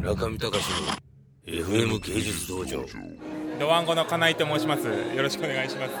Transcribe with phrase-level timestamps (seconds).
[0.00, 0.64] 中見隆
[1.46, 2.86] の FM 芸術道場。
[3.58, 4.86] ドワンゴの金井と申します。
[4.86, 5.92] よろしくお願いします。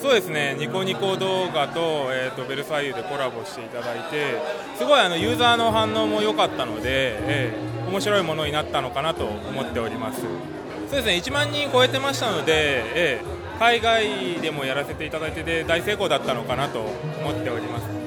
[0.00, 0.54] そうですね。
[0.56, 4.40] ニコニコ動画と,、えーと、ベルサイユでコラボしていただいて
[4.78, 10.20] すごいあのユーザーの反応も良かったので、えー、面白いものになったのかなと思っております。
[10.20, 11.14] そうですね。
[11.16, 12.52] 1万人超えてましたので、
[12.94, 18.01] えー、海外でもやらせていただいてで大成功だったのかなと思っております。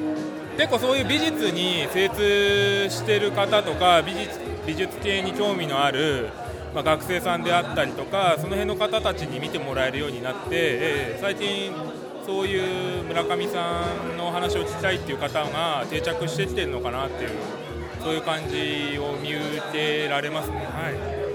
[0.57, 6.29] 結構そういう美術に精通してる方とか美術美術系に興味のある
[6.73, 11.71] まあ、学生さんであったりとかその辺の方たちに見てもらえるようになって、えー、最近
[12.25, 17.29] そういう村上さんの話を聞きたいっていう方が定着してきてるのかなっていう
[18.03, 20.57] そういう感じを見受けられますね。
[20.57, 20.91] は
[21.21, 21.25] い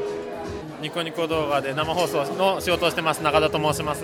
[0.82, 4.02] ニコニコ動画で生放送の仕事をしてます中田と申します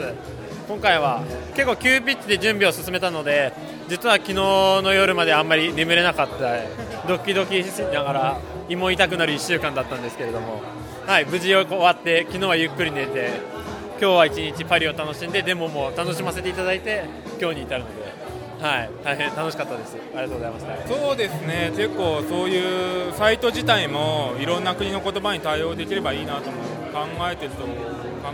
[0.69, 1.23] 今回は
[1.55, 3.53] 結構急ピッチで準備を進めたので
[3.89, 10.63] 実は昨日の夜まであんまり眠れなかったドキドキしながら胃も痛くなる1週間だったんですけれども
[11.07, 13.31] はい、無事終わって昨日はゆっくり寝て
[14.01, 17.05] 今日は一日パリを楽しんでデモも楽しませていただいて
[17.41, 18.13] 今日に至るので、
[18.61, 19.97] はい、大変楽しかったです。
[20.15, 20.89] ありがとうございました。
[20.89, 21.73] そうですね。
[21.77, 26.57] 結構そういうサイト自体もいろんな国の言葉に対応できればいいなとも
[26.93, 27.69] 考えてると考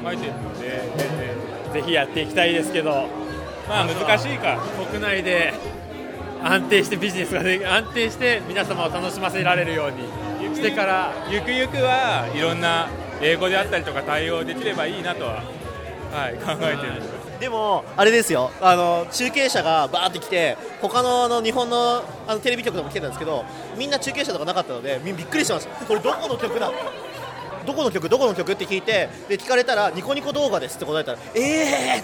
[0.05, 0.83] えてるので、
[1.73, 3.23] ぜひやっていきたいですけど。
[3.69, 4.59] まあ難しいか
[4.91, 5.55] 国内で
[6.43, 9.93] 安定してビジネスがで安定して皆様を楽しませられるよう
[10.49, 12.89] にしてからゆくゆくはいろんな
[13.21, 15.45] 英語であったりとか対応できればいいなとは、
[16.11, 18.51] はい、考えてるでも、あれですよ。
[18.61, 23.45] あの中継車がバーって来て他のあの日本のあのテレビ局でも来てたんですけど
[23.77, 26.71] みんな中継車とかなかったのでびっくりしてますこれどこの曲だ？
[27.67, 28.09] どこの曲？
[28.09, 28.53] どこの曲？
[28.53, 32.03] って聞いてで聞かれたらニコニコ動画ですって答えたらええ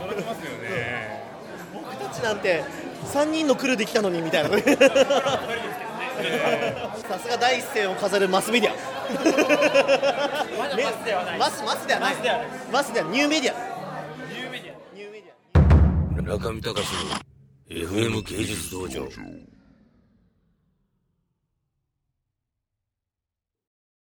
[0.00, 1.22] ー、驚きますよね。
[1.72, 2.64] 僕たちなんて
[3.12, 4.50] 3人のクルーで来たのにみたいな。
[7.06, 8.74] さすが第一線を飾るマスメディア。
[10.76, 11.38] マスではない。
[11.38, 12.16] マスマスではない。
[12.72, 13.65] マスではニューメディア
[16.26, 16.84] 中見隆
[17.70, 19.08] の FM 芸術道場。